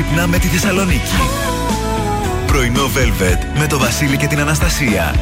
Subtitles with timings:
[0.00, 1.16] Ξύπνα με τη Θεσσαλονίκη.
[2.46, 5.14] Πρωινό Velvet με το Βασίλη και την Αναστασία.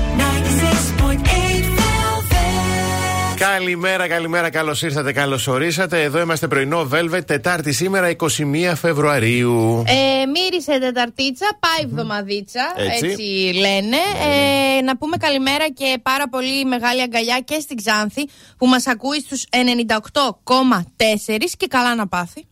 [3.37, 6.03] Καλημέρα, καλημέρα, καλώς ήρθατε, καλώς ορίσατε.
[6.03, 9.85] Εδώ είμαστε πρωινό Velvet, Τετάρτη σήμερα, 21 Φεβρουαρίου.
[9.87, 13.07] Ε, μύρισε Τεταρτίτσα, πάει εβδομαδίτσα, Έτσι.
[13.07, 13.23] έτσι,
[13.59, 13.97] λένε.
[14.77, 19.21] Ε, να πούμε καλημέρα και πάρα πολύ μεγάλη αγκαλιά και στην Ξάνθη που μας ακούει
[19.21, 22.47] στους 98,4 και καλά να πάθει.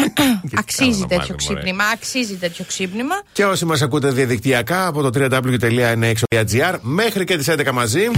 [0.58, 1.60] αξίζει να τέτοιο πάθει, μωρέ.
[1.60, 3.14] ξύπνημα, αξίζει τέτοιο ξύπνημα.
[3.32, 8.10] Και όσοι μας ακούτε διαδικτυακά από το www.nx.gr μέχρι και τις 11 μαζί.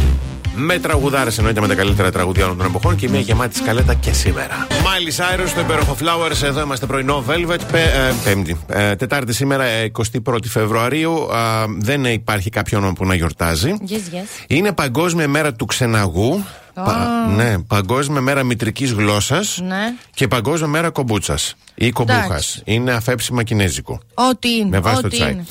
[0.57, 4.13] Με τραγουδάρες εννοείται με τα καλύτερα τραγουδιά όλων των εποχών και μια γεμάτη σκαλέτα και
[4.13, 4.67] σήμερα.
[4.85, 7.59] Μάλι Άιρο στο υπέροχο Flowers, εδώ είμαστε πρωινό Velvet.
[7.73, 8.59] Πε, ε, πέμπτη.
[8.67, 9.91] Ε, τετάρτη σήμερα, ε,
[10.25, 11.33] 21η Φεβρουαρίου.
[11.35, 13.75] Α, δεν υπάρχει κάποιο όνομα που να γιορτάζει.
[13.89, 14.45] Yes, yes.
[14.47, 16.45] Είναι Παγκόσμια Μέρα του Ξεναγού.
[16.75, 19.95] Πα- ναι, Παγκόσμια Μέρα Μητρικής Γλώσσας Ναι.
[20.15, 22.25] και Παγκόσμια Μέρα Κομπούτσας ή Κομπούχας.
[22.25, 22.63] Εντάξει.
[22.65, 24.01] Είναι αφέψιμα κινέζικο.
[24.15, 24.69] Ό,τι είναι.
[24.69, 25.33] Με βάση το ό,τι τσάι.
[25.33, 25.45] είναι.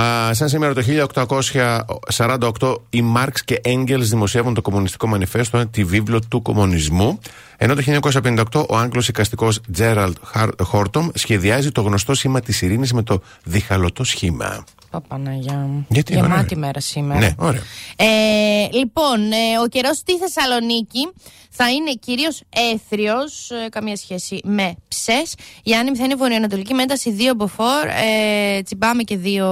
[0.00, 6.20] Α, σαν σήμερα το 1848 οι Μάρξ και Έγγελς δημοσιεύουν το Κομμουνιστικό Μανιφέστο, τη βίβλο
[6.28, 7.18] του κομμουνισμού.
[7.56, 10.16] Ενώ το 1958 ο Άγγλος οικαστικός Τζέραλτ
[10.62, 14.64] Χόρτομ σχεδιάζει το γνωστό σήμα της ειρήνης με το διχαλωτό σχήμα.
[14.90, 15.86] Παπαναγιά μου.
[15.88, 16.58] Γιατί, Γεμάτη ωραία.
[16.58, 17.20] μέρα σήμερα.
[17.20, 17.62] Ναι, ωραία.
[17.96, 21.08] Ε, λοιπόν, ε, ο καιρός στη Θεσσαλονίκη
[21.50, 25.34] θα είναι κυρίως έθριος, ε, καμία σχέση με ψες.
[25.62, 27.86] Η άνεμη θα είναι βορειοανατολική με ένταση 2 μποφόρ.
[27.86, 29.46] Ε, τσιμπάμε και δύο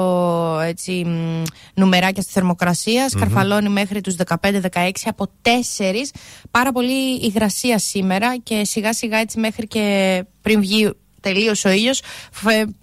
[0.61, 1.42] έτσι, μ,
[1.75, 3.08] νουμεράκια στη θερμοκρασία.
[3.08, 6.12] Σκαρφαλώνει μέχρι τους 15-16 από 4.
[6.50, 12.02] Πάρα πολύ υγρασία σήμερα και σιγά σιγά έτσι μέχρι και πριν βγει τελείως ο ήλιος.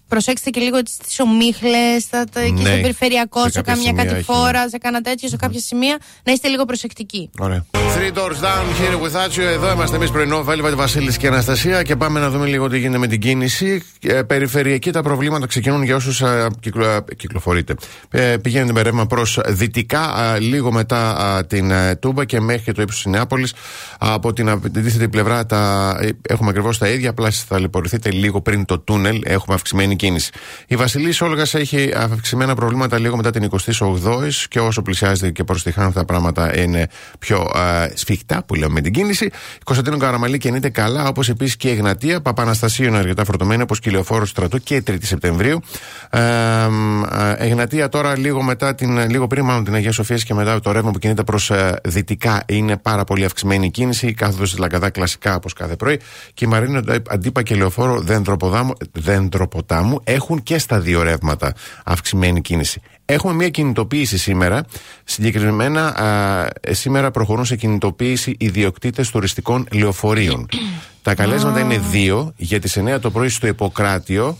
[0.07, 4.69] Προσέξτε και λίγο τι ομίχλες και Ναι, στο περιφερειακό, σε σε, κάποια καμιά σημεία κατηφόρα,
[4.69, 7.29] σε κανένα τέτοιο, σε κάποια σημεία, να είστε λίγο προσεκτικοί.
[7.39, 7.65] Ωραία.
[7.71, 9.41] Three doors down, here with you.
[9.41, 11.83] Εδώ είμαστε εμείς πρωινό, Velvet Βασίλης και Αναστασία.
[11.83, 13.83] Και πάμε να δούμε λίγο τι γίνεται με την κίνηση.
[14.01, 16.23] Ε, περιφερειακή τα προβλήματα ξεκινούν για όσους
[16.59, 17.75] κυκλο, κυκλοφορείτε.
[18.11, 22.63] Ε, πηγαίνετε με ρεύμα προς δυτικά, α, λίγο μετά α, την ε, Τούμπα και μέχρι
[22.63, 23.53] και το ύψος της Νεάπολης.
[23.97, 28.65] Από την αντίθετη πλευρά τα, ε, έχουμε ακριβώς τα ίδια, απλά θα ταλαιπωρηθείτε λίγο πριν
[28.65, 29.21] το τούνελ.
[29.25, 30.31] Έχουμε αυξημένη κίνηση.
[30.67, 35.63] Η Βασιλής Όλγας έχει αυξημένα προβλήματα λίγο μετά την 28η και όσο πλησιάζεται και προς
[35.63, 36.87] τη Χάνθ τα πράγματα είναι
[37.19, 39.25] πιο α, σφιχτά που λέμε με την κίνηση.
[39.25, 42.21] Η Κωνσταντίνο Καραμαλή κινείται καλά, όπως επίσης και η Εγνατία.
[42.21, 45.59] Παπαναστασίου είναι αρκετά φορτωμένη, όπως και η Λεωφόρος Στρατού και 3η Σεπτεμβρίου.
[46.09, 46.67] Ε, ε,
[47.37, 50.91] Εγνατία τώρα λίγο μετά την, λίγο πριν μάλλον την Αγία Σοφία και μετά το ρεύμα
[50.91, 51.51] που κινείται προς
[51.83, 54.13] δυτικά είναι πάρα πολύ αυξημένη η κίνηση.
[54.13, 55.99] Κάθοδος της Λαγκαδά κλασικά όπως κάθε πρωί.
[56.33, 57.99] Και η Μαρίνο Αντίπα και Λεωφόρο
[59.85, 61.53] Δέντροποτάμου έχουν και στα δύο ρεύματα
[61.83, 62.81] αυξημένη κίνηση.
[63.05, 64.63] Έχουμε μια κινητοποίηση σήμερα.
[65.03, 70.47] Συγκεκριμένα, α, σήμερα προχωρούν σε κινητοποίηση ιδιοκτήτε τουριστικών λεωφορείων.
[71.01, 74.37] Τα καλέσματα είναι δύο για τι 9 το πρωί στο Ιπποκράτιο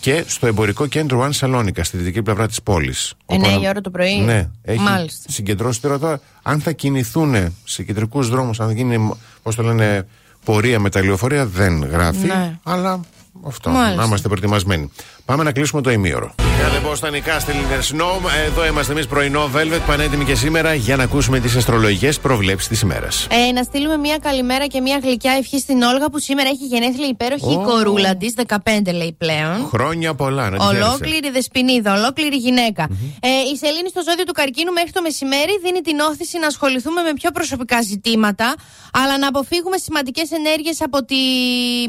[0.00, 3.14] και στο εμπορικό κέντρο Αν Σαλόνικα, στη δυτική πλευρά της πόλης.
[3.26, 5.30] 9 η ώρα το πρωί; Ναι, έχει Μάλιστα.
[5.32, 7.34] συγκεντρώσει τώρα, τώρα αν θα κινηθούν
[7.64, 9.10] σε κεντρικούς δρόμους, αν θα γίνει,
[9.42, 10.06] πώς το λένε,
[10.44, 12.26] πορεία με τα λεωφορεία, δεν γράφει.
[12.26, 12.58] Ναι.
[12.62, 13.00] Αλλά
[13.46, 13.70] αυτό.
[13.70, 13.96] Μάλιστα.
[14.00, 14.90] Να είμαστε προετοιμασμένοι.
[15.24, 16.34] Πάμε να κλείσουμε το ημίωρο.
[16.60, 17.52] Κάντε πώς στα νικά στη
[17.90, 18.30] Snow.
[18.46, 22.80] Εδώ είμαστε εμείς πρωινό Velvet, πανέτοιμοι και σήμερα για να ακούσουμε τις αστρολογικές προβλέψεις της
[22.80, 23.26] ημέρας.
[23.30, 27.08] Ε, να στείλουμε μια καλημέρα και μια γλυκιά ευχή στην Όλγα που σήμερα έχει γενέθλια
[27.08, 27.62] υπέροχη η Ω.
[27.66, 29.68] κορούλα της, 15 λέει πλέον.
[29.72, 30.82] Χρόνια πολλά, να τη χαίρεσαι.
[30.82, 32.88] Ολόκληρη δεσποινίδα, ολόκληρη γυναίκα.
[33.20, 37.02] Ε, η Σελήνη στο ζώδιο του καρκίνου μέχρι το μεσημέρι δίνει την όθηση να ασχοληθούμε
[37.02, 38.54] με πιο προσωπικά ζητήματα,
[38.92, 41.16] αλλά να αποφύγουμε σημαντικές ενέργειες από τη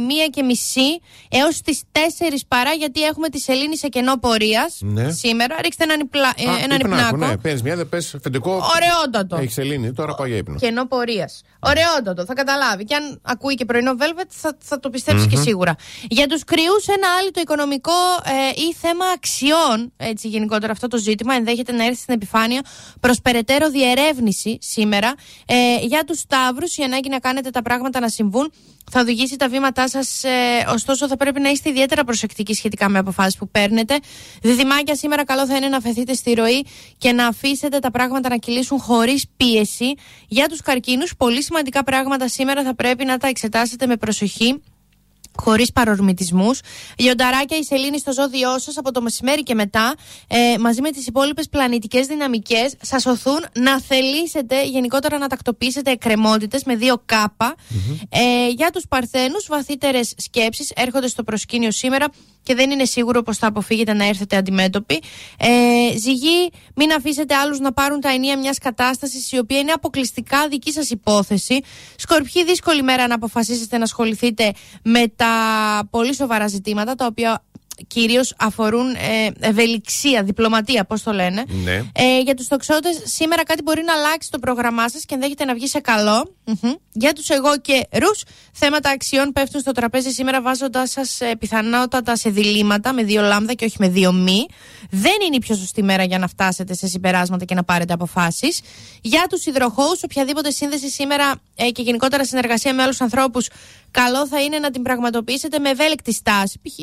[0.07, 0.89] μία και μισή
[1.29, 1.97] έως τις 4
[2.47, 5.11] παρά, γιατί έχουμε τη Σελήνη σε κενό πορεία Ναι.
[5.11, 5.55] σήμερα.
[5.61, 6.33] Ρίξτε έναν, υπλα...
[6.35, 7.31] ε, Α, έναν υπνάκο, υπνάκο.
[7.31, 8.51] Ναι, παίρνεις μια, δεν πες φεντικό.
[8.51, 9.35] Ωραιότατο.
[9.35, 10.55] Έχεις σελήνη, τώρα πάω για ύπνο.
[10.59, 11.41] Κενό πορείας.
[11.59, 12.83] Ωραιότατο, θα καταλάβει.
[12.83, 15.75] Και αν ακούει και πρωινό Velvet, θα, θα το πιστεψει και σίγουρα.
[16.09, 17.91] Για τους κρυούς, ένα άλλο το οικονομικό
[18.23, 22.61] ε, ή θέμα αξιών, έτσι γενικότερα αυτό το ζήτημα, ενδέχεται να έρθει στην επιφάνεια
[22.99, 25.13] προς περαιτέρω διερεύνηση σήμερα.
[25.45, 28.51] Ε, για τους Σταύρους, η ανάγκη να κάνετε τα πράγματα να συμβούν
[28.91, 30.23] θα οδηγήσει τα βήματά σας.
[30.23, 33.99] Ε, ωστόσο, θα πρέπει να είστε ιδιαίτερα προσεκτικοί σχετικά με αποφάσεις που παίρνετε.
[34.41, 36.65] Διδυμάκια, σήμερα καλό θα είναι να αφαιθείτε στη ροή
[36.97, 39.93] και να αφήσετε τα πράγματα να κυλήσουν χωρίς πίεση.
[40.27, 44.61] Για τους καρκίνους, πολύ σημαντικά πράγματα σήμερα θα πρέπει να τα εξετάσετε με προσοχή
[45.39, 46.59] χωρίς παρορμητισμούς.
[46.97, 49.95] Λιονταράκια, η σελήνη στο ζώδιό σας από το μεσημέρι και μετά,
[50.27, 56.63] ε, μαζί με τις υπόλοιπες πλανητικές δυναμικές, σας οθούν να θελήσετε γενικότερα να τακτοποιήσετε εκκρεμότητες
[56.63, 57.55] με δύο κάπα.
[58.09, 62.07] Ε, για τους Παρθένους, βαθύτερες σκέψεις έρχονται στο προσκήνιο σήμερα
[62.47, 65.01] και δεν είναι σίγουρο πως θα αποφύγετε να έρθετε αντιμέτωποι.
[65.37, 70.47] Ε, ζυγή, μην αφήσετε άλλους να πάρουν τα ενία μιας κατάστασης η οποία είναι αποκλειστικά
[70.47, 71.59] δική σας υπόθεση.
[71.95, 74.51] Σκορπιοί, δύσκολη μέρα να αποφασίσετε να ασχοληθείτε
[74.83, 75.27] με τα
[75.89, 77.43] πολύ σοβαρά ζητήματα, τα οποία
[77.87, 81.43] κυρίως αφορούν ε, ευελιξία, διπλωματία, πώς το λένε.
[81.63, 81.83] Ναι.
[81.93, 85.53] Ε, για τους τοξότες, σήμερα κάτι μπορεί να αλλάξει το πρόγραμμά σας και ενδέχεται να
[85.53, 86.73] βγει σε καλο Μμμ.
[86.91, 92.15] Για τους εγώ και ρους, θέματα αξιών πέφτουν στο τραπέζι σήμερα, βάζοντα σας ε, πιθανότατα
[92.15, 94.45] σε διλήμματα με δύο λάμδα και όχι με δύο μη.
[94.89, 98.61] Δεν είναι η πιο σωστή μέρα για να φτάσετε σε συμπεράσματα και να πάρετε αποφάσεις.
[99.01, 103.49] Για τους υδροχώους, οποιαδήποτε σύνδεση σήμερα ε, και γενικότερα συνεργασία με άλλους ανθρώπους,
[103.91, 106.59] καλό θα είναι να την πραγματοποιήσετε με ευέλικτη στάση.
[106.61, 106.79] Π.χ.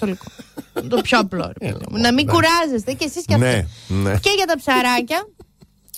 [0.00, 0.24] ιεροποτο- ιεραποστολικό.
[0.88, 1.52] το πιο απλό.
[1.58, 1.98] ρε παιδί μου.
[1.98, 3.46] να μην κουράζεστε και εσείς και αυτοί.
[3.46, 4.18] Ναι, ναι.
[4.18, 5.26] Και για τα ψαράκια.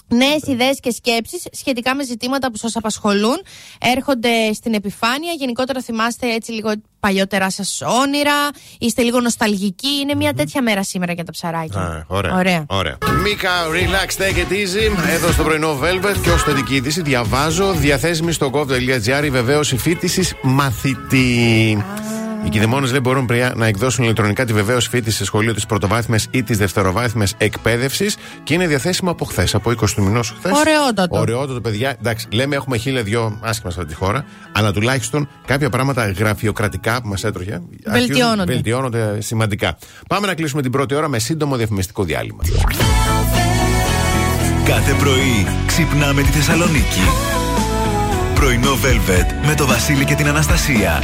[0.08, 3.42] Νέες ιδέες και σκέψεις σχετικά με ζητήματα που σας απασχολούν
[3.80, 5.32] έρχονται στην επιφάνεια.
[5.32, 8.32] Γενικότερα θυμάστε έτσι λίγο παλιότερα σας όνειρα,
[8.78, 9.88] είστε λίγο νοσταλγικοί.
[9.88, 11.80] Είναι μια τέτοια μέρα σήμερα για τα ψαράκια.
[11.80, 12.34] Α, ωραία.
[12.34, 12.64] ωραία.
[12.68, 12.98] ωραία.
[13.22, 15.08] Μίκα, relax, take it easy.
[15.08, 20.34] Εδώ στο πρωινό Velvet και ως θετική είδηση διαβάζω διαθέσιμη στο gov.gr η βεβαίωση φίτησης
[20.42, 21.84] μαθητή.
[22.44, 26.26] Οι κηδεμόνε δεν μπορούν πια να εκδώσουν ηλεκτρονικά τη βεβαίωση φίτηση σε σχολείο της πρωτοβάθμιας
[26.30, 30.52] ή της δευτεροβάθμιας εκπαίδευσης και είναι διαθέσιμο από χθες, από 20 του μηνός χθες.
[30.58, 31.18] Ωραιότατο.
[31.20, 31.96] Ωραιότατο, παιδιά.
[32.00, 37.02] Εντάξει, λέμε έχουμε χίλια δυο άσχημα σε αυτή τη χώρα, αλλά τουλάχιστον κάποια πράγματα γραφειοκρατικά
[37.02, 37.52] που μας έτρωχε.
[37.86, 38.52] αρχίζουν- Βελτιώνονται.
[38.52, 39.76] Βελτιώνονται σημαντικά.
[40.08, 42.42] Πάμε να κλείσουμε την πρώτη ώρα με σύντομο διαφημιστικό διάλειμμα.
[44.64, 47.00] Κάθε πρωί ξυπνάμε τη Θεσσαλονίκη.
[48.44, 51.02] Πρωινό Velvet με το Βασίλη και την Αναστασία.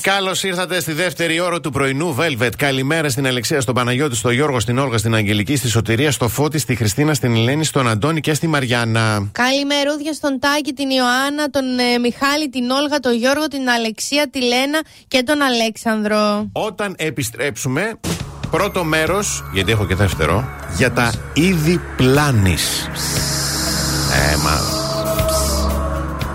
[0.00, 2.50] Καλώς ήρθατε στη δεύτερη ώρα του πρωινού Velvet.
[2.56, 6.58] Καλημέρα στην Αλεξία, στον Παναγιώτη, στον Γιώργο, στην Όλγα, στην Αγγελική, στη Σωτηρία, στο Φώτη,
[6.58, 9.28] στη Χριστίνα, στην Ελένη, στον Αντώνη και στη Μαριάννα.
[9.32, 14.40] Καλημερούδια στον Τάκη, την Ιωάννα, τον ε, Μιχάλη, την Όλγα, τον Γιώργο, την Αλεξία, τη
[14.42, 16.48] Λένα και τον Αλέξανδρο.
[16.52, 17.92] Όταν επιστρέψουμε,
[18.50, 22.88] πρώτο μέρος, γιατί έχω και δεύτερο, για τα είδη πλάνης.
[24.12, 24.60] Ε, μα.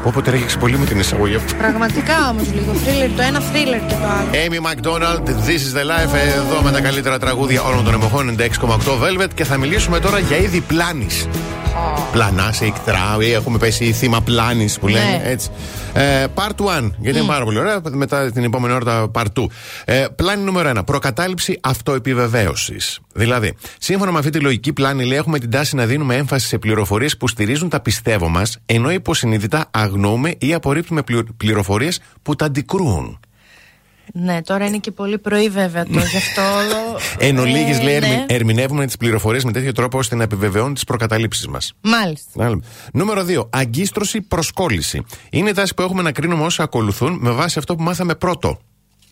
[0.04, 1.54] Όποτε τρέχει πολύ με την εισαγωγή αυτή.
[1.54, 4.30] Πραγματικά όμως λίγο θρίλερ το ένα, θρίλερ και το άλλο.
[4.32, 8.44] Amy McDonald, This is the life, εδώ με τα καλύτερα τραγούδια όλων των εποχών, 96,8
[9.04, 11.28] Velvet και θα μιλήσουμε τώρα για είδη πλάνης.
[12.12, 15.22] Πλανά, εκτρά, ή έχουμε πέσει θύμα πλάνης που λένε Ναι.
[15.32, 15.50] έτσι.
[15.94, 17.82] Ε, part 1, γιατί είναι πάρα πολύ ωραία.
[17.92, 19.48] Μετά την επόμενη ώρα τα part 2.
[19.86, 20.84] Ε, πλάνη νούμερο 1.
[20.86, 23.00] Προκατάληψη αυτοεπιβεβαίωσης.
[23.14, 26.58] Δηλαδή, σύμφωνα με αυτή τη λογική πλάνη, λέει, έχουμε την τάση να δίνουμε έμφαση σε
[26.58, 31.02] πληροφορίες που στηρίζουν τα πιστεύω μας, ενώ υποσυνείδητα αγνοούμε ή απορρίπτουμε
[31.38, 33.20] πληροφορίες που τα αντικρούουν.
[34.14, 37.00] Ναι, τώρα είναι και πολύ πρωί βέβαια το γι' αυτό όλο.
[37.30, 38.06] Εν ολίγης, Ε, λέει, ναι.
[38.08, 41.74] ερμη- ερμηνεύουμε τις πληροφορίες με τέτοιο τρόπο ώστε να επιβεβαιώνουν τις προκαταλήψεις μας.
[41.82, 42.60] Μάλιστα.
[42.94, 43.50] Νούμερο 2.
[43.50, 45.04] Αγκίστρωση προσκόλληση.
[45.30, 48.60] Είναι τάση που έχουμε να κρίνουμε όσα ακολουθούν με βάση αυτό που μάθαμε πρώτο.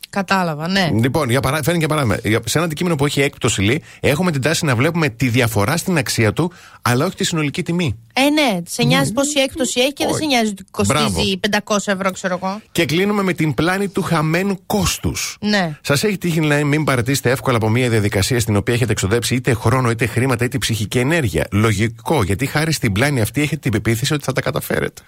[0.09, 0.89] Κατάλαβα, ναι.
[1.01, 1.63] Λοιπόν, για παρά...
[1.63, 2.17] φέρνει και παράδειγμα.
[2.23, 5.77] Για- Σε ένα αντικείμενο που έχει έκπτωση, λέει, έχουμε την τάση να βλέπουμε τη διαφορά
[5.77, 7.95] στην αξία του, αλλά όχι τη συνολική τιμή.
[8.13, 12.11] Ε, ναι, σε νοιάζει πόση έκπτωση έχει και δεν σε νοιάζει ότι κοστίζει 500 ευρώ,
[12.11, 12.61] ξέρω εγώ.
[12.71, 15.37] Και κλείνουμε με την πλάνη του χαμένου κόστους.
[15.41, 15.77] Ναι.
[15.81, 19.53] Σας έχει τύχει να μην παρατήσετε εύκολα από μια διαδικασία στην οποία έχετε εξοδέψει είτε
[19.53, 21.47] χρόνο, είτε χρήματα, είτε ψυχική ενέργεια.
[21.51, 25.01] Λογικό, γιατί χάρη στην πλάνη αυτή έχετε την πεποίθηση ότι θα τα καταφέρετε.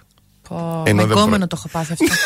[0.48, 2.04] Πω, Ενώ με δεν κόμενο προ- το έχω πάθει αυτό.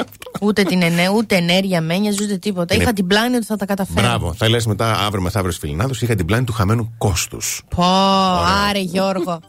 [0.46, 2.74] ούτε την ενέ, ούτε ενέργεια με ένοιαζε, ούτε τίποτα.
[2.74, 4.06] Είναι- Είχα την πλάνη ότι θα τα καταφέρω.
[4.06, 4.34] Μπράβο.
[4.36, 7.62] Θα λες μετά αύριο μεθαύριο στους Φιλινάδους, είχα την πλάνη του χαμένου κόστους.
[7.76, 7.84] Πω,
[8.68, 9.40] άρε Γιώργο.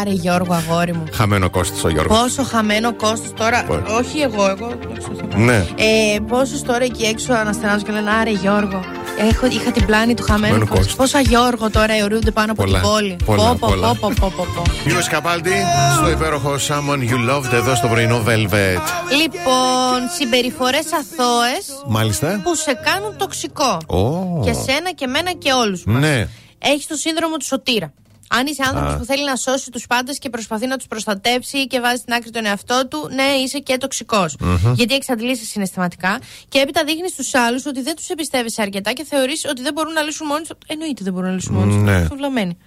[0.00, 1.04] άρε Γιώργο, αγόρι μου.
[1.12, 2.18] Χαμένο κόστος ο Γιώργος.
[2.18, 3.64] Πόσο χαμένο κόστος τώρα.
[3.64, 4.72] Πώς; Όχι εγώ, εγώ.
[4.96, 5.40] έξω θα πάω.
[5.40, 5.56] Ναι.
[5.76, 8.80] Ε, πόσους τώρα εκεί έξω αναστενάζουν και λένε Άρε Γιώργο.
[9.18, 10.76] Έχω, είχα την πλάνη του χαμένου Χαμένο κόστου.
[10.76, 10.94] κόστος.
[10.96, 13.16] Πόσα Γιώργο τώρα αιωρούνται πάνω από Πολλά, την πόλη.
[13.24, 13.94] πολλά, πω, πω, πολλά.
[13.94, 14.62] πω, πω, πω, πω.
[14.84, 15.52] Γιώργος Καπάλτη,
[15.96, 18.82] στο υπέροχο Someone You Loved εδώ στο πρωινό Velvet.
[19.20, 22.40] Λοιπόν, συμπεριφορές αθώες Μάλιστα.
[22.44, 23.78] που σε κάνουν τοξικό.
[23.86, 24.40] Ω.
[24.44, 26.00] Και σένα και μένα και όλους μας.
[26.00, 26.28] Ναι.
[26.58, 27.92] Έχεις το σύνδρομο του σωτήρα.
[28.28, 31.80] Αν είσαι άνθρωπος που θέλει να σώσει τους πάντες και προσπαθεί να τους προστατεύσει και
[31.80, 34.36] βάζει στην άκρη τον εαυτό του, ναι, είσαι και τοξικός.
[34.74, 36.18] Γιατί εξαντλείσαι συναισθηματικά
[36.48, 39.92] και έπειτα δείχνεις στους άλλους ότι δεν τους εμπιστεύεσαι αρκετά και θεωρείς ότι δεν μπορούν
[39.92, 40.50] να λύσουν μόνοι τους.
[40.66, 41.82] Εννοείται δεν μπορούν να λύσουν μόνοι τους.
[41.82, 41.96] Ναι.
[41.96, 42.58] Είναι βλαμμένοι.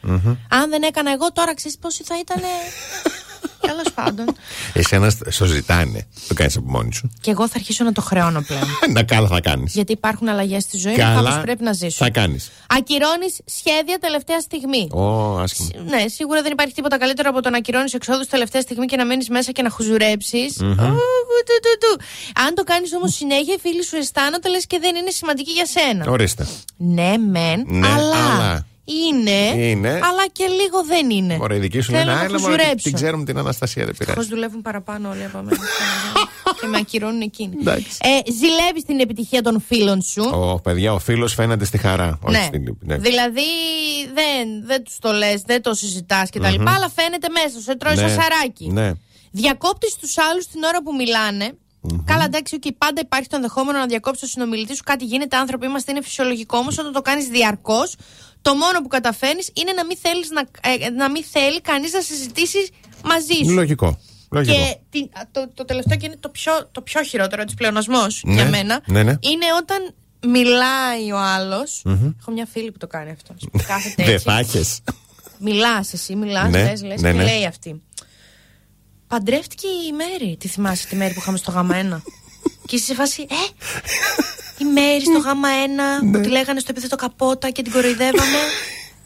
[0.50, 2.42] Αν δεν έκανα εγώ, τώρα ξέρεις πόσοι θα ήταν.
[3.60, 4.26] Τέλος πάντων.
[4.74, 6.08] Εσένα στο ζητάνε.
[6.28, 7.12] Το κάνεις από μόνη σου.
[7.22, 8.64] Και εγώ θα αρχίσω να το χρεώνω πλέον.
[8.96, 9.74] Να καλά θα κάνεις.
[9.74, 12.06] Γιατί υπάρχουν αλλαγές στη ζωή μου, κάπως πρέπει να ζήσω.
[12.06, 12.52] Θα κάνεις.
[12.68, 14.88] Ακυρώνεις σχέδια τελευταία στιγμή.
[14.92, 15.70] Ω, άσχημα.
[15.86, 19.06] Ναι, σίγουρα δεν υπάρχει τίποτα καλύτερο από το να ακυρώνεις εξόδους τελευταία στιγμή και να
[19.06, 20.60] μένεις μέσα και να χουζουρέψεις.
[22.46, 25.66] Αν το κάνεις όμως συνέχεια, οι φίλοι σου αισθάνονται λες και δεν είναι σημαντική για
[25.66, 26.06] σένα.
[26.12, 26.48] Ορίστε.
[26.78, 28.66] Ναι, μεν, Ναι, αλλά.
[28.88, 29.08] Αλλά.
[29.08, 29.90] Είναι, Είναι.
[29.90, 31.38] αλλά και λίγο δεν είναι.
[31.42, 32.76] Ωραία, η δική σου Θέλω λένε να άλλα, μωρέ, χουζουρέψω.
[32.84, 34.28] την ξέρουμε την Αναστασία, δεν Πώ πειράζει.
[34.30, 35.58] δουλεύουν παραπάνω όλοι από μένα.
[36.62, 37.56] και με ακυρώνουν εκείνοι.
[37.60, 37.98] Εντάξει.
[38.02, 40.24] Ε, Ζηλεύεις την επιτυχία των φίλων σου.
[40.24, 42.20] Ω, παιδιά, ο φίλος φαίνεται στη χαρά.
[42.22, 42.44] Όχι Ναι.
[42.44, 42.86] στην λύπη.
[42.86, 42.98] Ναι.
[42.98, 43.42] Δηλαδή
[44.14, 46.46] δεν, δεν τους το λες, δεν το συζητάς κτλ.
[46.46, 48.00] Αλλά φαίνεται μέσα, σου, σε τρώει Ναι.
[48.02, 48.68] σαν σαράκι.
[48.72, 48.92] Ναι.
[49.32, 51.52] Διακόπτεις τους άλλους την ώρα που μιλάνε.
[52.06, 54.84] Καλά, εντάξει, okay, πάντα υπάρχει το ενδεχόμενο να διακόψει τον συνομιλητής σου.
[54.84, 56.58] Κάτι γίνεται, άνθρωποι είμαστε, είναι φυσιολογικό.
[56.58, 57.96] Όμως, όταν το κάνεις διαρκώς,
[58.42, 60.42] το μόνο που καταφέρνεις είναι να μην, θέλεις να,
[60.86, 62.70] ε, να μην θέλει κανείς να συζητήσεις
[63.04, 63.52] μαζί σου.
[63.52, 64.00] Λογικό.
[64.32, 64.80] Λογικό.
[64.90, 68.46] Και το, το τελευταίο και είναι το πιο, το πιο χειρότερο της πλεονασμός Ναι, για
[68.50, 68.82] μένα.
[68.86, 69.12] ναι, ναι.
[69.20, 69.94] Είναι όταν
[70.32, 71.82] μιλάει ο άλλος.
[72.20, 73.36] Έχω μια φίλη που το κάνει αυτό.
[73.68, 74.26] Κάθεται Δεν έτσι.
[74.26, 74.80] θα έχεις.
[75.40, 77.24] Μιλάς, εσύ μιλάς, Ναι, λες, λες, ναι, και ναι.
[77.24, 77.82] λέει αυτή.
[79.08, 80.38] Παντρεύτηκε η Μέρη.
[80.40, 82.02] Τη θυμάσαι τη Μέρη που είχαμε στο γάμα 1.
[82.66, 83.36] Και είσαι σε φάση, ε,
[84.58, 86.12] η Μέρη στο γάμα 1 Ναι.
[86.12, 88.38] που τη λέγανε στο επίθετο καπότα και την κοροϊδεύαμε.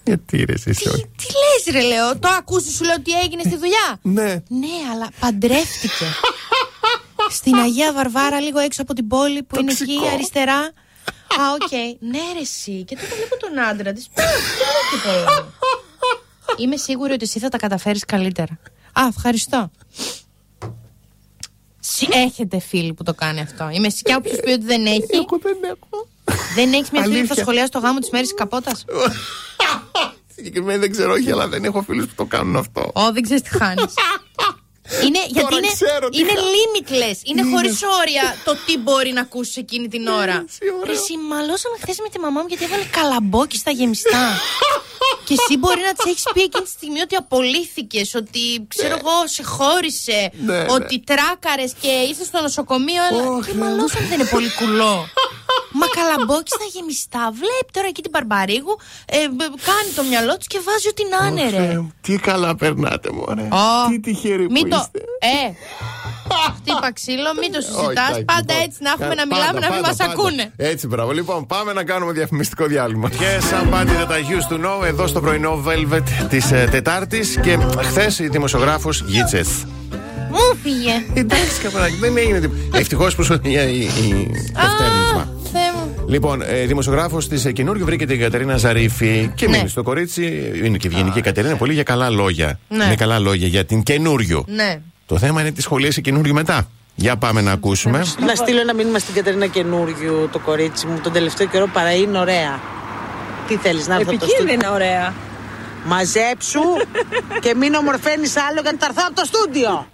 [0.03, 1.01] Γιατί ρε εσύ τι, όχι.
[1.17, 3.99] τι λες ρε λέω, το ακούσεις σου λέω τι έγινε στη δουλειά.
[4.01, 4.33] Ναι.
[4.47, 6.05] Ναι, αλλά παντρεύτηκε.
[7.29, 10.07] Στην Αγία Βαρβάρα, λίγο έξω από την πόλη που είναι εκεί Τοξικό.
[10.13, 10.57] αριστερά.
[11.39, 11.71] Α, οκ.
[11.99, 12.83] Ναι, ρε, εσύ.
[12.83, 14.03] Και τότε βλέπω τον άντρα της.
[14.05, 14.11] Τι
[15.03, 15.53] πολλά.
[16.57, 18.59] Είμαι σίγουρη ότι εσύ θα τα καταφέρεις καλύτερα.
[18.93, 19.71] Α, ευχαριστώ.
[21.87, 23.69] Συ- Έχετε φίλοι που το κάνει αυτό.
[23.71, 24.01] Είμαι σίγουρη.
[24.03, 25.05] Και όποιος πει ότι δεν έχει.
[25.11, 26.07] Εγώ δεν έχω.
[26.55, 27.35] Δεν έχεις μια φίλη που θα Αλήθεια.
[27.43, 28.85] σχολιάσει το γάμο της μέρης καπότας;
[30.35, 32.91] Συγκεκριμένα δεν ξέρω, όχι, αλλά δεν έχω φίλους που το κάνουν αυτό.
[32.93, 33.93] Ω, δεν ξέρεις τι χάνεις.
[35.05, 36.41] Είναι, γιατί είναι, ξέρω τι είναι χάνω.
[36.55, 37.17] limitless.
[37.23, 37.55] Είναι Είναι.
[37.55, 40.45] χωρίς όρια το τι μπορεί να ακούσεις εκείνη την ώρα.
[40.49, 40.93] εσύ, ωραίο.
[40.93, 44.39] Εσύ μαλώσαμε χθες με τη μαμά μου γιατί έβαλε καλαμπόκι στα γεμιστά.
[45.25, 49.27] και εσύ μπορεί να τη έχεις πει εκείνη τη στιγμή ότι απολύθηκες, ότι ξέρω εγώ,
[49.35, 50.65] σε χώρισε, Ναι, ναι.
[50.69, 53.01] ότι τράκαρες και είσαι στο νοσοκομείο.
[53.11, 53.59] Αλλά Ωχ, και ναι.
[53.63, 55.07] μαλώσαμε δεν είναι πολύ κουλό.
[55.79, 57.23] Μα καλαμπόκι στα γεμιστά.
[57.41, 58.73] Βλέπει τώρα εκεί την Μπαρμπαρίγου,
[59.17, 61.61] ε, μπ- κάνει το μυαλό τη και βάζει ό,τι να είναι, ρε.
[61.65, 63.47] Θεέ μου, Τι καλά περνάτε, μωρέ.
[63.63, 64.75] Ω, Τι τυχεροί που Μην το.
[64.81, 64.99] είστε.
[65.19, 65.43] Ε!
[66.57, 67.91] Χτύπα ξύλο, μην το Όχι, συζητά.
[67.91, 68.63] εντάξει, Πάντα λοιπόν.
[68.65, 70.11] έτσι να έχουμε Κα- να μιλάμε, πάντα, να μην πάντα, μα πάντα.
[70.21, 70.51] ακούνε.
[70.71, 71.11] Έτσι, μπράβο.
[71.11, 73.09] Λοιπόν, πάμε να κάνουμε διαφημιστικό διάλειμμα.
[73.09, 76.39] Και σαν πάντητα τα Used to Know εδώ στο πρωινό Velvet τη
[76.71, 77.19] Τετάρτη.
[77.41, 79.43] Και χθε η δημοσιογράφο Γίτσε.
[80.31, 81.05] Μου φύγε.
[81.13, 82.77] Εντάξει, καπαράκι, δεν έγινε τίποτα.
[82.77, 84.31] Ευτυχώ που σου η, η,
[86.07, 89.57] Λοιπόν, ε, δημοσιογράφος της καινούριου βρήκε την Κατερίνα Ζαρίφη και Ναι.
[89.57, 90.51] μείνει στο κορίτσι.
[90.63, 92.59] Είναι και ευγενική η Κατερίνα, πολύ για καλά λόγια.
[92.69, 92.85] Ναι.
[92.87, 94.43] Με καλά λόγια για την καινούριου.
[94.47, 94.79] Ναι.
[95.05, 96.67] Το θέμα είναι τι σχολίασε καινούριο μετά.
[96.95, 97.97] Για πάμε να ακούσουμε.
[98.25, 102.17] Να στείλω ένα μήνυμα στην Κατερίνα καινούριου το κορίτσι μου τον τελευταίο καιρό παρά είναι
[102.19, 102.59] ωραία.
[103.47, 105.13] Τι θέλεις να έρθω από το στούντιο; Επικίνδυνα ωραία.
[105.85, 106.59] Μαζέψου
[107.43, 109.87] και μην ομορφαίνεις άλλο για να τα έρθω από το στούντιο.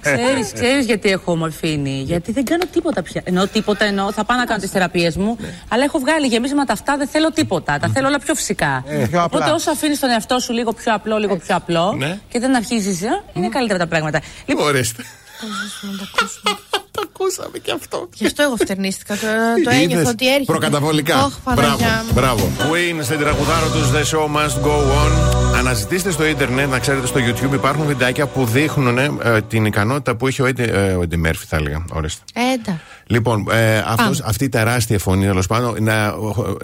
[0.00, 2.02] Ξέρεις, ξέρεις γιατί έχω ομορφήνει.
[2.06, 3.20] Γιατί δεν κάνω τίποτα πια.
[3.24, 5.36] Εννοώ τίποτα, εννοώ θα πάω να κάνω τις θεραπείες μου.
[5.68, 7.78] Αλλά έχω βγάλει γεμίσματα αυτά, δεν θέλω τίποτα.
[7.78, 8.84] Τα θέλω όλα πιο φυσικά.
[8.86, 9.24] Ε, πιο απλά.
[9.24, 12.18] Οπότε όσο αφήνεις τον εαυτό σου λίγο πιο απλό, λίγο πιο απλό Ναι.
[12.28, 13.00] και δεν αρχίζεις,
[13.32, 14.20] είναι καλύτερα τα πράγματα.
[14.46, 15.02] Λοιπόν, Ορίστε.
[16.90, 18.08] Το ακούσαμε και αυτό.
[18.14, 19.14] Γι' αυτό εγώ φτερνίστηκα.
[19.14, 19.20] Το,
[19.64, 20.44] το ένιωθα Είδες, ότι έρχεται.
[20.52, 21.24] Προκαταβολικά.
[21.24, 22.52] Ωχ, Παναγιά μπράβο, μου.
[22.56, 22.72] μπράβο.
[22.72, 25.37] Queen στην τραγουδάρο τους The Show Must Go On.
[25.58, 29.12] Αναζητήστε στο ίντερνετ, να ξέρετε στο YouTube υπάρχουν βιντεάκια που δείχνουν ε,
[29.48, 31.84] την ικανότητα που είχε ο Eddie, ε, ο Eddie Murphy, θα έλεγα.
[31.92, 32.22] Ορίστε.
[32.52, 32.80] Έντα.
[33.06, 34.16] Λοιπόν, ε, αυτός, Πάμε.
[34.24, 36.14] αυτή η τεράστια φωνή, τέλος πάντων, να,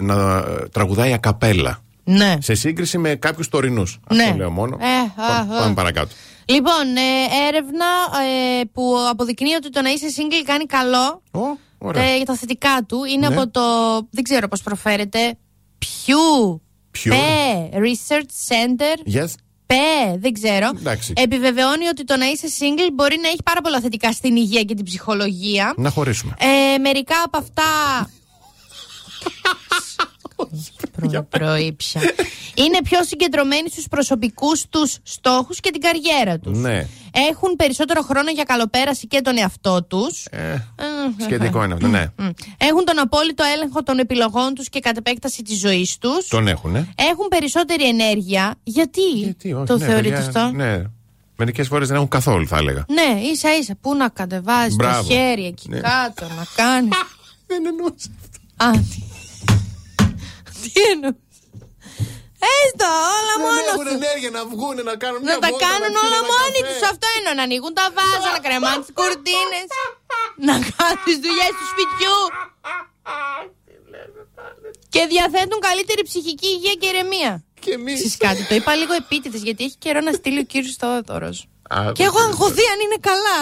[0.01, 1.77] να τραγουδάει ακαπέλα.
[2.03, 2.35] Ναι.
[2.39, 3.99] Σε σύγκριση με κάποιους τωρινούς.
[4.13, 4.23] Ναι.
[4.23, 4.77] Αυτό λέω μόνο.
[4.81, 5.59] Ε, α, πάμε, α.
[5.59, 6.09] πάμε παρακάτω.
[6.45, 7.85] Λοιπόν, ε, έρευνα
[8.59, 11.21] ε, που αποδεικνύει ότι το να είσαι single κάνει καλό.
[11.31, 12.03] Ω, ωραία.
[12.03, 13.35] Ε, για τα θετικά του είναι Ναι.
[13.35, 13.61] από το.
[14.11, 15.37] Δεν ξέρω πώς προφέρεται.
[15.79, 16.59] Pew.
[17.03, 17.09] Pew.
[17.09, 19.15] Pe, Research Center.
[19.15, 19.29] Yes.
[19.65, 20.69] Πε, δεν ξέρω.
[20.79, 21.13] Εντάξει.
[21.15, 24.73] Επιβεβαιώνει ότι το να είσαι single μπορεί να έχει πάρα πολλά θετικά στην υγεία και
[24.73, 25.73] την ψυχολογία.
[25.77, 26.35] Να χωρίσουμε.
[26.39, 27.63] Ε, μερικά από αυτά.
[30.95, 32.01] Προ, προήψια.
[32.55, 36.57] Είναι πιο συγκεντρωμένοι στους προσωπικούς τους στόχους και την καριέρα τους.
[36.57, 36.87] Ναι.
[37.29, 40.25] Έχουν περισσότερο χρόνο για καλοπέραση και τον εαυτό τους.
[40.25, 40.65] Ε,
[41.21, 42.05] σχετικό είναι αυτό, ναι.
[42.17, 42.29] Μμ.
[42.57, 46.27] Έχουν τον απόλυτο έλεγχο των επιλογών τους και κατ' επέκταση της ζωής τους.
[46.27, 46.87] Τον έχουν, ε.
[46.95, 48.55] Έχουν περισσότερη ενέργεια.
[48.63, 50.81] Γιατί, Γιατί, όχι, το ναι, θεωρείτε παιδιά, αυτό; Ναι.
[51.37, 52.85] Μερικές φορές δεν έχουν καθόλου, θα έλεγα.
[52.87, 53.75] Ναι, ίσα ίσα.
[53.81, 55.03] Πού να κατεβάζει το Μπράβο.
[55.13, 55.79] χέρι εκεί Ναι.
[55.79, 56.97] κάτω, να κάνεις;
[57.47, 58.09] Δεν εννοούσα.
[58.57, 58.71] Α,
[60.65, 60.71] τι.
[60.75, 61.23] τι εννοείς.
[62.59, 63.95] Έστω, όλα Δεν μόνος έχουν σου.
[63.99, 66.59] ενέργεια να βγουν, να κάνουν μια Να τα βόλτα, κάνουν να πιούν όλα ένα μόνοι
[66.61, 66.67] καφέ.
[66.69, 66.79] τους.
[66.91, 69.67] Αυτό είναι να ανοίγουν τα βάζα, να κρεμάνε τις κουρτίνες.
[70.49, 72.17] να κάνουν τις δουλειές του σπιτιού.
[74.93, 77.31] Και διαθέτουν καλύτερη ψυχική υγεία και ηρεμία.
[77.63, 77.93] Και εμείς.
[77.95, 81.37] Ξέρεις κάτι, το είπα λίγο επίτηδες γιατί έχει καιρό να στείλει ο κύριος Θόδωρος.
[81.75, 83.37] Α, Και έχω αγχωθεί αν είναι καλά.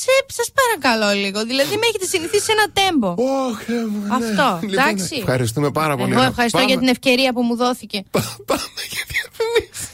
[0.00, 1.44] Σε, σας παρακαλώ λίγο.
[1.44, 3.08] Δηλαδή με έχετε συνηθίσει σε ένα τέμπο.
[3.08, 4.14] Ωχ, ε, μου, ναι.
[4.20, 5.16] Αυτό, Λοιπόν, εντάξει.
[5.18, 6.12] Ευχαριστούμε πάρα πολύ.
[6.12, 7.98] Εγώ Να ευχαριστώ πάμε- για την ευκαιρία που μου δόθηκε.
[8.10, 9.88] Πα- Πάμε για διαφημίσεις.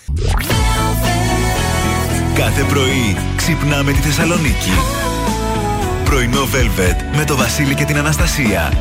[2.35, 4.71] Κάθε πρωί ξυπνάμε τη Θεσσαλονίκη.
[6.05, 8.73] Πρωινό Velvet με το Βασίλη και την Αναστασία.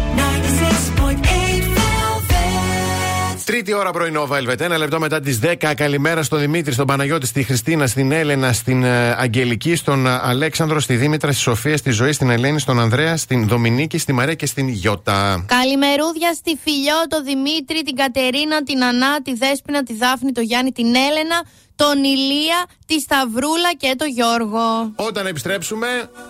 [3.50, 4.60] Τρίτη ώρα πρωινό, Velvet.
[4.60, 5.74] Ένα λεπτό μετά τις 10.
[5.76, 10.80] Καλημέρα στον Δημήτρη, στον Παναγιώτη, στη Χριστίνα, στην Έλενα, στην ε, Αγγελική, στον ε, Αλέξανδρο,
[10.80, 14.46] στη Δήμητρα, στη Σοφία, στη Ζωή, στην Ελένη, στον Ανδρέα, στην Δομινίκη, στη Μαρέ και
[14.46, 15.46] στην Γιώτα.
[15.48, 20.72] Καλημερούδια στη Φιλιό, το Δημήτρη, την Κατερίνα, την Ανά, τη Δέσπινα, τη Δάφνη, το Γιάννη,
[20.72, 21.44] την Έλενα,
[21.80, 24.92] τον Ηλία, τη Σταυρούλα και τον Γιώργο.
[24.96, 25.88] Όταν επιστρέψουμε,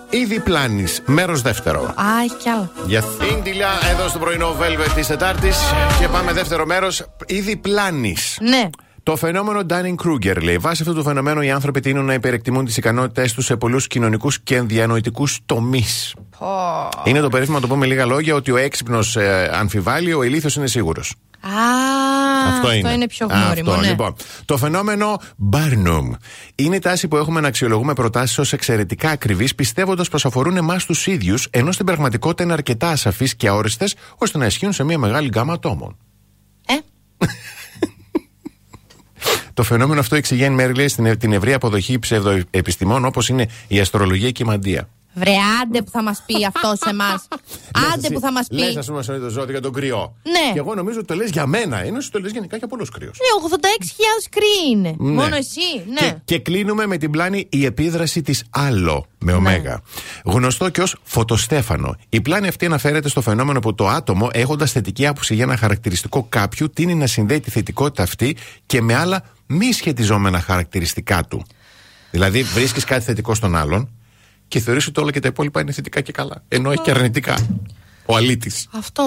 [0.10, 0.86] ήδη πλάνη.
[1.06, 1.82] Μέρος δεύτερο.
[1.82, 2.72] Α, έχει κι άλλα.
[2.86, 5.58] Για Θήντιλια, εδώ στο πρωινό Velvet της Τετάρτης.
[6.00, 7.06] Και πάμε δεύτερο μέρος.
[7.26, 8.16] Ήδη πλάνη.
[8.42, 8.70] Ναι.
[9.04, 10.58] Το φαινόμενο Dunning-Kruger λέει.
[10.58, 14.40] Βάσει αυτού του φαινομένου, οι άνθρωποι τείνουν να υπερεκτιμούν τις ικανότητές τους σε πολλούς κοινωνικούς
[14.40, 16.16] και διανοητικού τομείς.
[17.04, 20.24] Είναι το περίφημο, να το πούμε με λίγα λόγια, ότι ο έξυπνος ε, αμφιβάλλει, ο
[20.24, 21.14] ηλίθιος είναι σίγουρος.
[21.42, 21.50] Α,
[22.50, 23.08] αυτό, είναι.
[23.08, 23.70] πιο γνώριμο.
[23.72, 23.90] Αυτό, ναι.
[23.90, 24.16] λοιπόν.
[24.46, 26.10] Το φαινόμενο Barnum
[26.56, 30.86] είναι η τάση που έχουμε να αξιολογούμε προτάσεις ως εξαιρετικά ακριβείς, πιστεύοντας πως αφορούν εμάς
[30.86, 34.98] τους ίδιους, ενώ στην πραγματικότητα είναι αρκετά ασαφείς και αόριστες, ώστε να ισχύουν σε μια
[34.98, 35.98] μεγάλη γκάμα ατόμων.
[36.68, 36.74] Ε,
[39.54, 43.80] Το φαινόμενο αυτό εξηγεί εν μέρει λέει, στην, την ευρεία αποδοχή ψευδοεπιστημών όπως είναι η
[43.80, 44.90] αστρολογία και η μαντεία.
[45.14, 47.24] Βρε, άντε που θα μας πει αυτός σε εμά.
[47.94, 48.56] άντε που θα μας πει.
[48.56, 50.16] Λες, ας πούμε, σε το ζώδιο για τον κρυό.
[50.24, 50.54] Ναι.
[50.54, 52.90] Και εγώ νομίζω ότι το λες για μένα, ενώ εσύ το λες γενικά για πολλούς
[52.90, 53.08] κρύου.
[53.08, 54.96] Ναι, 86.000 κρύοι είναι.
[54.98, 56.08] Μόνο εσύ, ναι.
[56.08, 59.82] Και, και κλείνουμε με την πλάνη η επίδραση της άλλο με ωμέγα.
[60.26, 61.96] Γνωστό και ως φωτοστέφανο.
[62.10, 66.26] Η πλάνη αυτή αναφέρεται στο φαινόμενο που το άτομο, έχοντας θετική άποψη για ένα χαρακτηριστικό
[66.30, 71.46] κάποιου, τίνει να συνδέει τη θετικότητα αυτή και με άλλα μη σχετιζόμενα χαρακτηριστικά του.
[72.12, 73.90] Δηλαδή, βρίσκεις κάτι θετικό στον άλλον
[74.50, 76.44] και θεωρείς ότι όλα και τα υπόλοιπα είναι θετικά και καλά.
[76.48, 77.36] Ενώ έχει και αρνητικά.
[78.06, 78.68] Ο αλήτης.
[78.78, 79.04] Αυτό,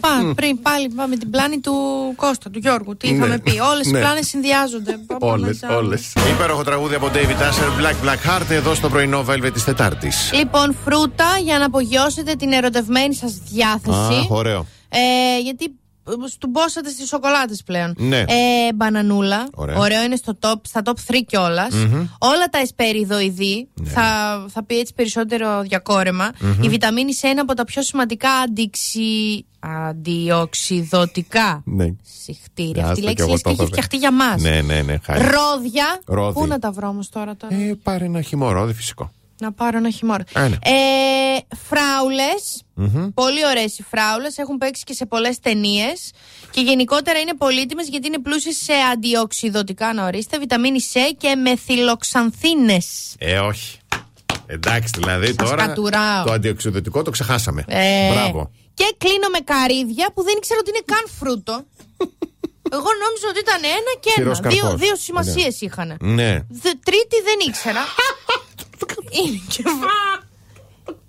[0.00, 1.72] πά, πριν πάλι πάμε την πλάνη του
[2.16, 2.96] Κώστα, του Γιώργου.
[2.96, 3.16] Τι Ναι.
[3.16, 3.58] είχαμε πει.
[3.58, 3.98] Όλες οι Ναι.
[3.98, 4.92] πλάνες συνδυάζονται.
[5.06, 5.74] Πάμε Όλες, μαζί.
[5.74, 5.96] όλε.
[6.34, 10.30] Υπέροχο τραγούδι από David Asher, Black Black Heart, εδώ στο πρωινό Velvet της Τετάρτης.
[10.34, 14.18] Λοιπόν, φρούτα για να απογειώσετε την ερωτευμένη σας διάθεση.
[14.20, 14.66] Αχ, ωραίο.
[14.88, 15.64] Ε, γιατί
[16.08, 17.94] ε, στουμπόσατε στι σοκολάτες πλέον.
[17.98, 18.18] Ναι.
[18.18, 18.24] Ε,
[18.74, 19.48] μπανανούλα.
[19.54, 19.76] Ωραία.
[19.78, 21.66] Ωραίο είναι στο top, στα top 3 κιολα
[22.18, 23.68] Όλα τα εσπεριδοειδή.
[23.74, 23.90] Ναι.
[23.90, 24.04] Θα,
[24.48, 26.30] θα πει έτσι περισσότερο διακόρεμα.
[26.60, 29.46] Η βιταμίνη C είναι από τα πιο σημαντικά αντιξι...
[29.58, 31.86] αντιοξυδοτικά Ναι.
[32.22, 32.82] συχτήρια.
[32.82, 33.70] Άστο Αυτή η κι λέξη εγώ λες το και έχει είπα.
[33.72, 34.42] φτιαχτεί για μας.
[34.42, 34.98] Ναι, ναι, ναι.
[35.02, 35.20] χάρη.
[35.20, 36.00] Ρόδια.
[36.06, 36.32] Ρόδι.
[36.40, 39.10] Πού να τα βρω όμως τώρα, τώρα; Ε, πάρε ένα χυμωρόδι φυσικό.
[39.38, 40.24] Να πάρω ένα χειμώνα.
[40.34, 40.56] Α, ναι.
[40.62, 42.60] Ε, φραουλες
[43.14, 44.38] Πολύ ωραίες οι φράουλες.
[44.38, 46.10] Έχουν παίξει και σε πολλές ταινίες.
[46.50, 53.14] Και γενικότερα είναι πολύτιμες γιατί είναι πλούσιες σε αντιοξυδοτικά, να ορίστε, βιταμίνη C και μεθυλοξανθίνες.
[53.18, 53.78] Ε, όχι.
[54.46, 56.24] Εντάξει, δηλαδή Σας τώρα κατουράω.
[56.24, 57.64] το αντιοξυδοτικό το ξεχάσαμε.
[57.68, 58.50] Ε, Μπράβο.
[58.74, 61.64] Και κλείνω με καρύδια που δεν ήξερα ότι είναι καν φρούτο.
[62.72, 64.48] Εγώ νόμιζα ότι ήταν ένα και Ξηρός ένα.
[64.48, 64.80] Δύο, καρπός.
[64.80, 65.96] δύο σημασίες είχαν.
[66.00, 66.32] Ναι.
[66.48, 67.80] Δε- τρίτη δεν ήξερα.
[69.10, 69.62] Είναι, και...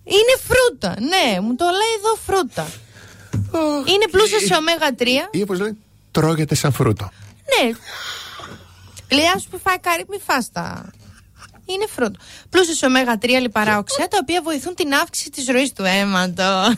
[0.04, 0.96] είναι φρούτα.
[1.00, 2.68] Ναι, μου το λέει εδώ φρούτα.
[3.86, 5.06] είναι πλούσια σε ωμέγα 3.
[5.32, 5.78] Ή όπως λέει,
[6.12, 7.10] τρώγεται σαν φρούτο.
[7.52, 7.72] Ναι.
[9.16, 10.92] Λέει, ας σου πει φάει καρύ, μη φας τα.
[11.66, 12.20] Είναι φρούτο.
[12.50, 16.76] Πλούσιο σε ωμέγα 3 λιπαρά οξέα, τα οποία βοηθούν την αύξηση της ροής του αίματος.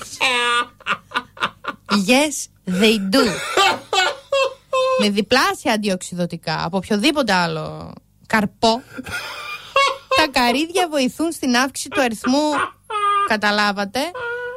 [2.09, 2.35] yes,
[2.81, 3.25] they do.
[4.99, 7.93] Με διπλάσια αντιοξυδοτικά από οποιοδήποτε άλλο
[8.27, 8.81] καρπό.
[10.21, 12.49] Τα καρύδια βοηθούν στην αύξηση του αριθμού.
[13.27, 13.99] Καταλάβατε.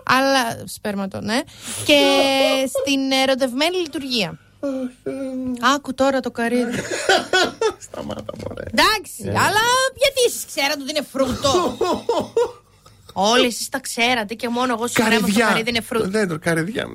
[0.05, 1.40] Αλλά σπέρματο, ναι.
[1.85, 2.01] Και
[2.68, 4.38] στην ερωτευμένη λειτουργία.
[5.75, 6.81] Άκου τώρα το καρύδι.
[7.79, 8.62] Σταμάτα, μωρέ.
[8.75, 9.64] Εντάξει, αλλά
[9.96, 11.77] γιατί εσείς ξέρατε ότι είναι φρούτο;
[13.12, 16.09] Όλοι εσείς τα ξέρατε και μόνο εγώ σου κρέμα το καρύδι είναι φρούτο.
[16.09, 16.87] Δεν το καρδιά.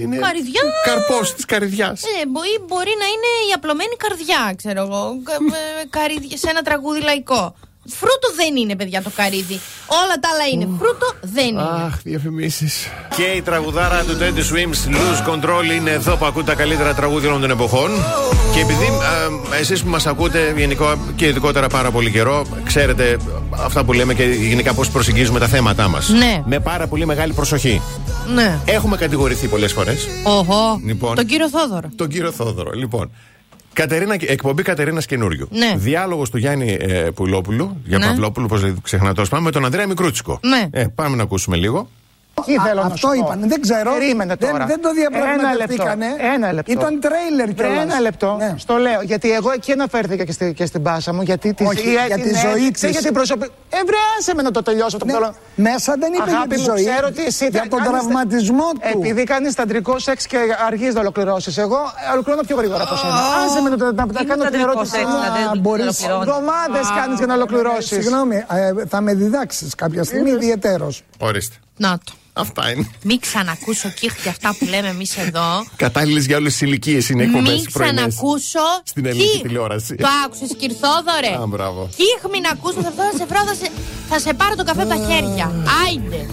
[0.00, 0.60] Είναι Καρυδιά.
[0.84, 1.96] Καρπός της καρδιά.
[2.22, 5.20] Ε, μπορεί, μπορεί να είναι η απλωμένη καρδιά, ξέρω εγώ.
[5.24, 7.54] Κα- ε, καρύδι- σε ένα τραγούδι λαϊκό.
[7.88, 9.60] Φρούτο δεν είναι, παιδιά, το καρύδι.
[9.86, 10.68] Όλα τα άλλα είναι.
[10.78, 11.62] Φρούτο δεν είναι.
[11.86, 12.86] Αχ, διαφημίσεις.
[13.16, 17.28] Και η τραγουδάρα του Teddy Swims, Lose Control, είναι εδώ που ακούτε τα καλύτερα τραγούδια
[17.28, 17.90] όλων των εποχών.
[18.54, 18.86] Και επειδή
[19.60, 23.16] εσείς που μας ακούτε γενικό και ειδικότερα πάρα πολύ καιρό, ξέρετε
[23.50, 26.08] αυτά που λέμε και γενικά πώς προσεγγίζουμε τα θέματά μας.
[26.08, 26.42] Ναι.
[26.46, 27.82] Με πάρα πολύ μεγάλη προσοχή.
[28.34, 28.58] Ναι.
[28.64, 30.06] Έχουμε κατηγορηθεί πολλές φορές.
[30.24, 30.80] Οχο.
[30.84, 31.14] Λοιπόν.
[31.14, 31.88] Τον κύριο Θόδωρο.
[31.96, 32.70] Τον κύριο Θόδωρο.
[32.70, 33.10] Λοιπόν.
[33.76, 35.48] Κατερίνα, εκπομπή Κατερίνας Καινούριου.
[35.50, 35.74] Ναι.
[35.76, 38.06] Διάλογος του Γιάννη ε, Πουλόπουλου, για Ναι.
[38.06, 40.40] Παυλόπουλου, πώς ξεχνά το σπάμε, με τον Ανδρέα Μικρούτσικο.
[40.42, 40.68] Ναι.
[40.70, 41.88] Ε, πάμε να ακούσουμε λίγο.
[42.44, 43.12] Τι θέλω να αυτό σου πω.
[43.12, 43.48] είπαν.
[43.48, 43.92] Δεν ξέρω.
[43.92, 44.66] Περίμενε Δεν- τώρα.
[44.66, 46.06] δεν το διαπραγματευτήκανε.
[46.06, 46.34] Ένα λεπτό.
[46.34, 46.72] Ένα λεπτό.
[46.72, 47.82] Ήταν τρέιλερ κιόλας.
[47.82, 48.36] Ένα λεπτό.
[48.38, 48.54] Ναι.
[48.58, 49.00] Στο λέω.
[49.02, 51.22] Γιατί εγώ εκεί αναφέρθηκα και, στη, και στην πάσα μου.
[51.22, 52.90] Γιατί της, Όχι, η- για την τη ζωή έδειξε, της.
[52.94, 53.52] Για την προσωπική.
[53.70, 54.98] Ε, βρε, άσε με να το τελειώσω.
[54.98, 55.34] Το Ναι, θέλω.
[55.54, 56.84] Μέσα δεν είπε για Αγάπη τη μου, ζωή.
[56.84, 58.80] ξέρω ότι εσύ Για τα τον κάνεις- τραυματισμό του.
[58.98, 61.58] Επειδή κάνεις ταντρικό σεξ και αργείς να ολοκληρώσεις.
[61.58, 63.14] Εγώ ε, ολοκληρώνω πιο γρήγορα από σένα.
[63.46, 64.96] Άσε με να, να, να, να κάνω την ταντρικός ερώτηση.
[64.96, 65.82] σεξ, δηλαδή, δεν μπορείς.
[65.84, 66.26] ολοκληρώνεις.
[66.28, 67.86] Εβδομάδες κάνεις για να ολοκληρώσεις.
[67.86, 71.02] Συγγνώμη, ε, θα με διδάξεις κάποια στιγμή ιδιαιτέρως.
[71.18, 71.56] Ορίστε.
[71.76, 72.12] Να το.
[72.38, 72.90] Αυτά είναι.
[73.02, 75.66] Μην ξανακούσω κύχ αυτά που λέμε εμείς εδώ.
[75.76, 78.60] Κατάλληλες για όλες τις ηλικίες είναι εκπομπές Μην ξανακούσω.
[78.84, 79.40] Στην ελληνική κύχ.
[79.42, 79.94] τηλεόραση.
[79.94, 81.42] Το άκουσες, Κυρθόδωρε.
[81.42, 81.88] Α, μπράβο.
[81.96, 83.70] Κύχ, μην ακούσω, θα, θα σε βρω, θα σε,
[84.08, 85.52] θα σε πάρω το καφέ από τα χέρια.
[85.86, 86.26] Άιντε.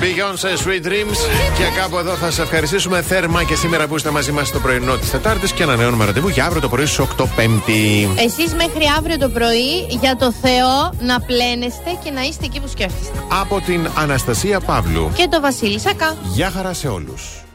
[0.00, 1.18] Beyoncé Sweet Dreams.
[1.58, 4.96] Και κάπου εδώ θα σα ευχαριστήσουμε θέρμα και σήμερα που είστε μαζί μας στο πρωινό
[4.96, 8.08] της Τετάρτης και ανανεώνουμε ραντεβού για αύριο το πρωί στις 8 Πέμπτη.
[8.16, 12.68] Εσείς μέχρι αύριο το πρωί για το Θεό να πλένεστε και να είστε εκεί που
[12.68, 13.18] σκέφτεστε.
[13.40, 15.10] Από την Αναστασία Παύλου.
[15.14, 16.16] Και το Βασίλη Σακά.
[16.34, 17.45] Γεια χαρά σε όλους.